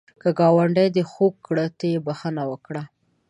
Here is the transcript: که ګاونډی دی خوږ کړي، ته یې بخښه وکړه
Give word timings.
که 0.21 0.29
ګاونډی 0.39 0.87
دی 0.95 1.03
خوږ 1.11 1.33
کړي، 1.47 1.67
ته 1.77 1.85
یې 1.91 1.99
بخښه 2.05 2.43
وکړه 2.51 2.83